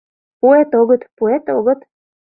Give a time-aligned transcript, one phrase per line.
[0.39, 1.79] Пуэт-огыт, пуэт-огыт?!